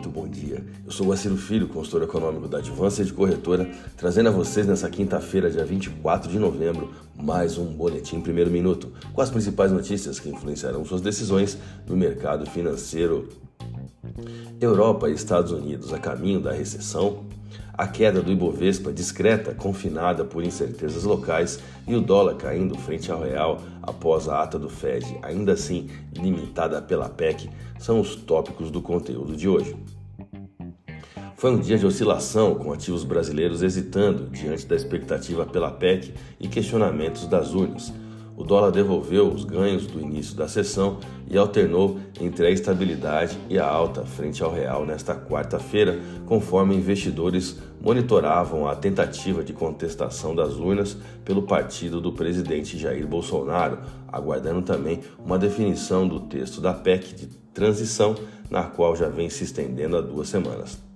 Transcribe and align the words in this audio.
muito 0.00 0.08
bom 0.08 0.26
dia. 0.26 0.64
Eu 0.86 0.90
sou 0.90 1.08
Guaciro 1.08 1.36
Filho, 1.36 1.68
consultor 1.68 2.02
econômico 2.02 2.48
da 2.48 2.56
Advança 2.56 3.04
de 3.04 3.12
Corretora, 3.12 3.70
trazendo 3.98 4.30
a 4.30 4.32
vocês 4.32 4.66
nessa 4.66 4.88
quinta-feira, 4.88 5.50
dia 5.50 5.62
24 5.62 6.30
de 6.30 6.38
novembro, 6.38 6.90
mais 7.14 7.58
um 7.58 7.66
Boletim 7.66 8.18
Primeiro 8.22 8.50
Minuto, 8.50 8.90
com 9.12 9.20
as 9.20 9.28
principais 9.28 9.70
notícias 9.70 10.18
que 10.18 10.30
influenciarão 10.30 10.86
suas 10.86 11.02
decisões 11.02 11.58
no 11.86 11.94
mercado 11.94 12.46
financeiro. 12.46 13.28
Europa 14.60 15.08
e 15.08 15.14
Estados 15.14 15.52
Unidos 15.52 15.92
a 15.92 15.98
caminho 15.98 16.40
da 16.40 16.52
recessão, 16.52 17.24
a 17.72 17.86
queda 17.86 18.20
do 18.20 18.30
Ibovespa 18.30 18.92
discreta, 18.92 19.54
confinada 19.54 20.24
por 20.24 20.44
incertezas 20.44 21.04
locais 21.04 21.60
e 21.86 21.94
o 21.94 22.00
dólar 22.00 22.34
caindo 22.34 22.76
frente 22.76 23.10
ao 23.10 23.22
real 23.22 23.60
após 23.82 24.28
a 24.28 24.42
ata 24.42 24.58
do 24.58 24.68
Fed, 24.68 25.18
ainda 25.22 25.52
assim 25.52 25.88
limitada 26.14 26.82
pela 26.82 27.08
PEC, 27.08 27.48
são 27.78 28.00
os 28.00 28.14
tópicos 28.14 28.70
do 28.70 28.82
conteúdo 28.82 29.34
de 29.34 29.48
hoje. 29.48 29.74
Foi 31.36 31.52
um 31.52 31.58
dia 31.58 31.78
de 31.78 31.86
oscilação, 31.86 32.54
com 32.54 32.70
ativos 32.70 33.02
brasileiros 33.02 33.62
hesitando 33.62 34.28
diante 34.28 34.66
da 34.66 34.76
expectativa 34.76 35.46
pela 35.46 35.70
PEC 35.70 36.12
e 36.38 36.46
questionamentos 36.46 37.26
das 37.26 37.54
urnas 37.54 37.90
o 38.40 38.44
dólar 38.44 38.70
devolveu 38.70 39.30
os 39.30 39.44
ganhos 39.44 39.86
do 39.86 40.00
início 40.00 40.34
da 40.34 40.48
sessão 40.48 40.98
e 41.28 41.36
alternou 41.36 42.00
entre 42.18 42.46
a 42.46 42.50
estabilidade 42.50 43.36
e 43.50 43.58
a 43.58 43.66
alta 43.66 44.02
frente 44.06 44.42
ao 44.42 44.50
real 44.50 44.86
nesta 44.86 45.14
quarta-feira, 45.14 46.00
conforme 46.24 46.74
investidores 46.74 47.58
monitoravam 47.82 48.66
a 48.66 48.74
tentativa 48.74 49.44
de 49.44 49.52
contestação 49.52 50.34
das 50.34 50.54
urnas 50.54 50.96
pelo 51.22 51.42
partido 51.42 52.00
do 52.00 52.12
presidente 52.12 52.78
Jair 52.78 53.06
Bolsonaro, 53.06 53.78
aguardando 54.08 54.62
também 54.62 55.00
uma 55.22 55.38
definição 55.38 56.08
do 56.08 56.20
texto 56.20 56.62
da 56.62 56.72
PEC 56.72 57.14
de 57.14 57.26
transição, 57.52 58.14
na 58.48 58.62
qual 58.62 58.96
já 58.96 59.08
vem 59.10 59.28
se 59.28 59.44
estendendo 59.44 59.98
há 59.98 60.00
duas 60.00 60.30
semanas. 60.30 60.89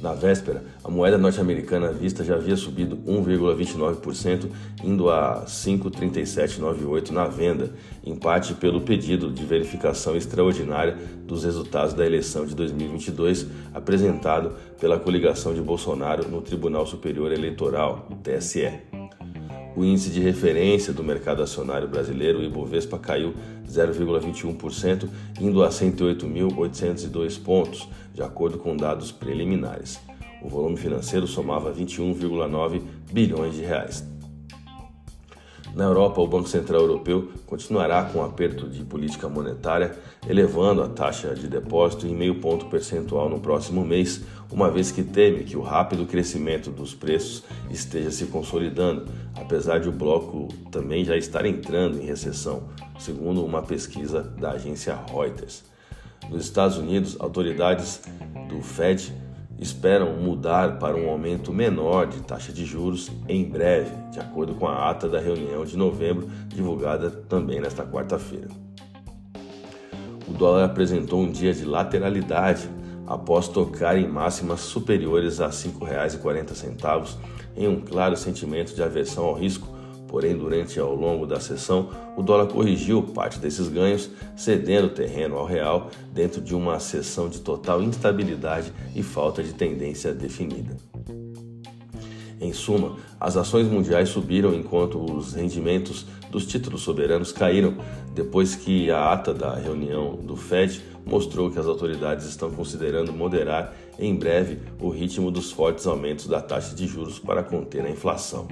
Na 0.00 0.12
véspera, 0.12 0.62
a 0.84 0.88
moeda 0.88 1.18
norte-americana 1.18 1.90
vista 1.92 2.22
já 2.22 2.36
havia 2.36 2.56
subido 2.56 2.96
1,29%, 2.98 4.48
indo 4.84 5.10
a 5.10 5.44
5,3798 5.44 7.10
na 7.10 7.26
venda, 7.26 7.72
em 8.04 8.14
parte 8.14 8.54
pelo 8.54 8.82
pedido 8.82 9.28
de 9.30 9.44
verificação 9.44 10.16
extraordinária 10.16 10.96
dos 11.26 11.42
resultados 11.42 11.94
da 11.94 12.06
eleição 12.06 12.46
de 12.46 12.54
2022 12.54 13.46
apresentado 13.74 14.52
pela 14.80 15.00
coligação 15.00 15.52
de 15.52 15.60
Bolsonaro 15.60 16.28
no 16.28 16.42
Tribunal 16.42 16.86
Superior 16.86 17.32
Eleitoral, 17.32 18.08
TSE. 18.22 18.97
O 19.78 19.84
índice 19.84 20.10
de 20.10 20.18
referência 20.18 20.92
do 20.92 21.04
mercado 21.04 21.40
acionário 21.40 21.86
brasileiro, 21.86 22.40
o 22.40 22.42
Ibovespa, 22.42 22.98
caiu 22.98 23.32
0,21%, 23.70 25.08
indo 25.40 25.62
a 25.62 25.68
108.802 25.68 27.40
pontos, 27.40 27.88
de 28.12 28.20
acordo 28.20 28.58
com 28.58 28.76
dados 28.76 29.12
preliminares. 29.12 30.00
O 30.42 30.48
volume 30.48 30.76
financeiro 30.76 31.28
somava 31.28 31.72
21,9 31.72 32.82
bilhões 33.12 33.54
de 33.54 33.62
reais. 33.62 34.04
Na 35.74 35.84
Europa, 35.84 36.20
o 36.20 36.26
Banco 36.26 36.48
Central 36.48 36.80
Europeu 36.80 37.30
continuará 37.46 38.02
com 38.04 38.18
o 38.18 38.24
aperto 38.24 38.68
de 38.68 38.84
política 38.84 39.28
monetária, 39.28 39.96
elevando 40.28 40.82
a 40.82 40.88
taxa 40.88 41.34
de 41.34 41.46
depósito 41.46 42.06
em 42.06 42.14
meio 42.14 42.40
ponto 42.40 42.66
percentual 42.66 43.28
no 43.28 43.38
próximo 43.38 43.84
mês, 43.84 44.22
uma 44.50 44.70
vez 44.70 44.90
que 44.90 45.02
teme 45.02 45.44
que 45.44 45.56
o 45.56 45.62
rápido 45.62 46.06
crescimento 46.06 46.70
dos 46.70 46.94
preços 46.94 47.44
esteja 47.70 48.10
se 48.10 48.26
consolidando, 48.26 49.06
apesar 49.36 49.78
de 49.78 49.88
o 49.88 49.92
bloco 49.92 50.48
também 50.70 51.04
já 51.04 51.16
estar 51.16 51.44
entrando 51.44 52.00
em 52.00 52.06
recessão, 52.06 52.64
segundo 52.98 53.44
uma 53.44 53.62
pesquisa 53.62 54.22
da 54.22 54.52
agência 54.52 54.98
Reuters. 55.10 55.64
Nos 56.28 56.44
Estados 56.44 56.76
Unidos, 56.76 57.16
autoridades 57.20 58.02
do 58.48 58.60
Fed 58.60 59.14
esperam 59.58 60.14
mudar 60.14 60.78
para 60.78 60.96
um 60.96 61.08
aumento 61.08 61.52
menor 61.52 62.06
de 62.06 62.20
taxa 62.22 62.52
de 62.52 62.64
juros 62.64 63.10
em 63.28 63.44
breve, 63.44 63.90
de 64.10 64.20
acordo 64.20 64.54
com 64.54 64.68
a 64.68 64.88
ata 64.88 65.08
da 65.08 65.18
reunião 65.18 65.64
de 65.64 65.76
novembro, 65.76 66.28
divulgada 66.46 67.10
também 67.10 67.60
nesta 67.60 67.84
quarta-feira. 67.84 68.48
O 70.28 70.32
dólar 70.32 70.64
apresentou 70.64 71.20
um 71.20 71.30
dia 71.30 71.52
de 71.52 71.64
lateralidade 71.64 72.68
após 73.06 73.48
tocar 73.48 73.96
em 73.96 74.06
máximas 74.06 74.60
superiores 74.60 75.40
a 75.40 75.46
R$ 75.46 75.52
5,40, 75.52 77.16
em 77.56 77.66
um 77.66 77.80
claro 77.80 78.16
sentimento 78.16 78.74
de 78.74 78.82
aversão 78.82 79.24
ao 79.24 79.34
risco 79.34 79.77
Porém, 80.08 80.36
durante 80.36 80.80
ao 80.80 80.94
longo 80.94 81.26
da 81.26 81.38
sessão, 81.38 81.90
o 82.16 82.22
dólar 82.22 82.46
corrigiu 82.46 83.02
parte 83.02 83.38
desses 83.38 83.68
ganhos, 83.68 84.10
cedendo 84.34 84.88
terreno 84.88 85.36
ao 85.36 85.44
real 85.44 85.90
dentro 86.12 86.40
de 86.40 86.54
uma 86.54 86.80
sessão 86.80 87.28
de 87.28 87.40
total 87.40 87.82
instabilidade 87.82 88.72
e 88.96 89.02
falta 89.02 89.42
de 89.42 89.52
tendência 89.52 90.14
definida. 90.14 90.76
Em 92.40 92.52
suma, 92.52 92.96
as 93.20 93.36
ações 93.36 93.66
mundiais 93.66 94.08
subiram 94.08 94.54
enquanto 94.54 94.98
os 94.98 95.34
rendimentos 95.34 96.06
dos 96.30 96.46
títulos 96.46 96.82
soberanos 96.82 97.32
caíram, 97.32 97.76
depois 98.14 98.54
que 98.54 98.90
a 98.90 99.12
ata 99.12 99.34
da 99.34 99.54
reunião 99.56 100.14
do 100.16 100.36
Fed 100.36 100.80
mostrou 101.04 101.50
que 101.50 101.58
as 101.58 101.66
autoridades 101.66 102.26
estão 102.26 102.50
considerando 102.50 103.12
moderar 103.12 103.74
em 103.98 104.14
breve 104.14 104.60
o 104.80 104.88
ritmo 104.88 105.30
dos 105.30 105.50
fortes 105.50 105.86
aumentos 105.86 106.28
da 106.28 106.40
taxa 106.40 106.74
de 106.74 106.86
juros 106.86 107.18
para 107.18 107.42
conter 107.42 107.84
a 107.84 107.90
inflação 107.90 108.46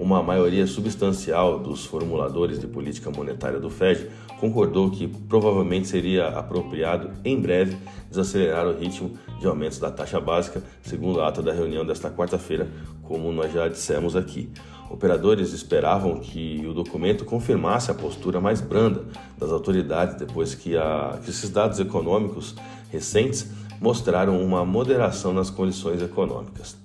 uma 0.00 0.22
maioria 0.22 0.66
substancial 0.66 1.58
dos 1.58 1.84
formuladores 1.84 2.58
de 2.58 2.66
política 2.66 3.10
monetária 3.10 3.60
do 3.60 3.68
Fed 3.68 4.08
concordou 4.40 4.90
que 4.90 5.06
provavelmente 5.06 5.86
seria 5.86 6.28
apropriado 6.28 7.10
em 7.22 7.38
breve 7.38 7.76
desacelerar 8.08 8.66
o 8.66 8.78
ritmo 8.78 9.18
de 9.38 9.46
aumentos 9.46 9.78
da 9.78 9.90
taxa 9.90 10.18
básica, 10.18 10.62
segundo 10.82 11.20
a 11.20 11.28
ata 11.28 11.42
da 11.42 11.52
reunião 11.52 11.84
desta 11.84 12.10
quarta-feira, 12.10 12.66
como 13.02 13.30
nós 13.30 13.52
já 13.52 13.68
dissemos 13.68 14.16
aqui. 14.16 14.50
Operadores 14.88 15.52
esperavam 15.52 16.18
que 16.18 16.64
o 16.66 16.72
documento 16.72 17.26
confirmasse 17.26 17.90
a 17.90 17.94
postura 17.94 18.40
mais 18.40 18.62
branda 18.62 19.04
das 19.38 19.52
autoridades 19.52 20.16
depois 20.16 20.54
que, 20.54 20.78
a, 20.78 21.18
que 21.22 21.28
esses 21.28 21.50
dados 21.50 21.78
econômicos 21.78 22.56
recentes 22.90 23.50
mostraram 23.78 24.42
uma 24.42 24.64
moderação 24.64 25.34
nas 25.34 25.50
condições 25.50 26.00
econômicas. 26.00 26.79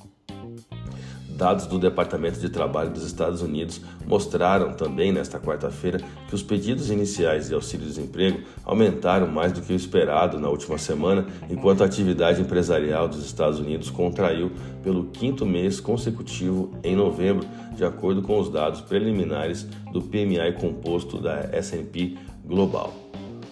Dados 1.35 1.67
do 1.67 1.77
Departamento 1.77 2.39
de 2.39 2.49
Trabalho 2.49 2.91
dos 2.91 3.05
Estados 3.05 3.41
Unidos 3.41 3.81
mostraram 4.07 4.73
também 4.73 5.11
nesta 5.11 5.37
quarta-feira 5.37 5.99
que 6.29 6.35
os 6.35 6.41
pedidos 6.41 6.89
iniciais 6.89 7.49
de 7.49 7.53
auxílio-desemprego 7.53 8.39
aumentaram 8.63 9.27
mais 9.27 9.51
do 9.51 9.61
que 9.61 9.73
o 9.73 9.75
esperado 9.75 10.39
na 10.39 10.47
última 10.47 10.77
semana, 10.77 11.25
enquanto 11.49 11.81
a 11.81 11.85
atividade 11.85 12.41
empresarial 12.41 13.09
dos 13.09 13.25
Estados 13.25 13.59
Unidos 13.59 13.89
contraiu 13.89 14.51
pelo 14.81 15.05
quinto 15.07 15.45
mês 15.45 15.81
consecutivo 15.81 16.71
em 16.83 16.95
novembro, 16.95 17.45
de 17.75 17.83
acordo 17.83 18.21
com 18.21 18.39
os 18.39 18.49
dados 18.49 18.79
preliminares 18.79 19.67
do 19.91 20.01
PMI 20.01 20.53
composto 20.59 21.19
da 21.19 21.49
S&P 21.51 22.15
Global. 22.45 22.93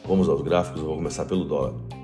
Vamos 0.08 0.30
aos 0.30 0.42
gráficos, 0.42 0.82
vou 0.82 0.96
começar 0.96 1.26
pelo 1.26 1.44
dólar. 1.44 2.03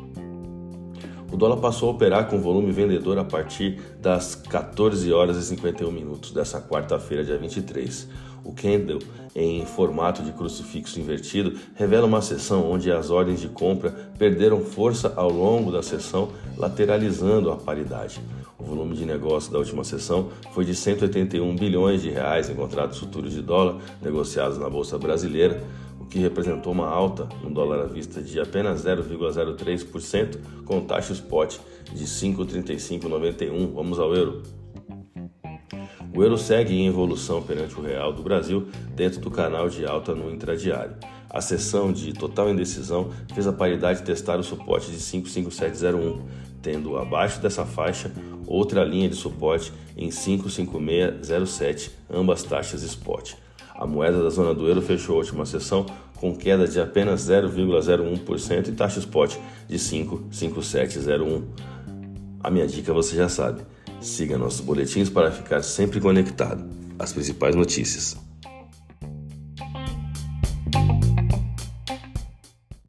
O 1.32 1.38
dólar 1.38 1.58
passou 1.58 1.90
a 1.90 1.92
operar 1.92 2.28
com 2.28 2.40
volume 2.40 2.72
vendedor 2.72 3.20
a 3.20 3.24
partir 3.24 3.80
das 4.02 4.34
14 4.34 5.14
horas 5.14 5.38
e 5.38 5.44
51 5.44 5.92
minutos 5.92 6.32
dessa 6.32 6.60
quarta-feira, 6.60 7.24
dia 7.24 7.38
23. 7.38 8.08
O 8.44 8.52
candle, 8.52 9.00
em 9.36 9.64
formato 9.64 10.24
de 10.24 10.32
crucifixo 10.32 11.00
invertido, 11.00 11.60
revela 11.76 12.08
uma 12.08 12.22
sessão 12.22 12.70
onde 12.72 12.92
as 12.92 13.12
ordens 13.12 13.40
de 13.40 13.48
compra 13.48 13.92
perderam 14.18 14.62
força 14.62 15.14
ao 15.16 15.30
longo 15.30 15.72
da 15.72 15.84
sessão, 15.84 16.30
lateralizando 16.58 17.52
a 17.52 17.58
paridade. 17.58 18.20
O 18.58 18.64
volume 18.64 18.96
de 18.96 19.06
negócio 19.06 19.52
da 19.52 19.60
última 19.60 19.84
sessão 19.84 20.30
foi 20.52 20.66
de 20.66 20.74
181 20.74 21.56
bilhões 21.56 22.02
de 22.02 22.10
reais 22.10 22.50
em 22.50 22.56
contratos 22.56 22.98
futuros 22.98 23.34
de 23.34 23.42
dólar 23.42 23.78
negociados 24.02 24.58
na 24.58 24.70
bolsa 24.70 24.98
brasileira, 24.98 25.62
que 26.10 26.20
representou 26.20 26.74
uma 26.74 26.88
alta 26.88 27.28
no 27.44 27.50
dólar 27.50 27.82
à 27.82 27.86
vista 27.86 28.22
de 28.22 28.40
apenas 28.40 28.84
0,03%, 28.84 30.38
com 30.66 30.82
taxa 30.82 31.14
spot 31.14 31.58
de 31.94 32.06
5,3591. 32.06 33.74
Vamos 33.74 34.00
ao 34.00 34.16
euro. 34.16 34.44
O 36.16 36.24
euro 36.24 36.38
segue 36.38 36.74
em 36.74 36.88
evolução 36.88 37.42
perante 37.42 37.80
o 37.80 37.82
real 37.84 38.12
do 38.12 38.24
Brasil 38.24 38.68
dentro 38.96 39.22
do 39.22 39.30
canal 39.30 39.70
de 39.70 39.86
alta 39.86 40.16
no 40.16 40.32
intradiário. 40.32 40.96
A 41.30 41.40
sessão 41.40 41.94
de 41.94 42.12
total 42.12 42.50
indecisão 42.50 43.12
fez 43.34 43.46
a 43.46 43.54
paridade 43.54 44.02
testar 44.02 44.40
o 44.40 44.44
suporte 44.44 44.92
de 44.92 44.98
55701, 44.98 46.26
tendo 46.62 46.98
abaixo 46.98 47.40
dessa 47.40 47.64
faixa 47.64 48.12
outra 48.48 48.84
linha 48.84 49.08
de 49.08 49.16
suporte 49.16 49.72
em 49.96 50.10
55607, 50.10 51.92
ambas 52.10 52.42
taxas 52.42 52.82
spot. 52.82 53.36
A 53.80 53.88
moeda 53.88 54.22
da 54.22 54.30
zona 54.30 54.54
do 54.54 54.68
euro 54.68 54.82
fechou 54.82 55.16
a 55.16 55.20
última 55.20 55.46
sessão 55.46 55.86
com 56.18 56.36
queda 56.36 56.68
de 56.68 56.82
apenas 56.82 57.22
0,01% 57.30 58.68
e 58.68 58.72
taxa 58.74 59.00
spot 59.00 59.38
de 59.70 59.78
5,5701. 59.80 61.44
A 62.44 62.52
minha 62.52 62.68
dica 62.68 62.92
você 62.92 63.16
já 63.16 63.30
sabe. 63.30 63.62
Siga 64.02 64.38
nossos 64.38 64.60
boletins 64.60 65.10
para 65.10 65.32
ficar 65.32 65.62
sempre 65.62 66.02
conectado. 66.02 66.62
As 67.00 67.14
principais 67.14 67.56
notícias. 67.56 68.29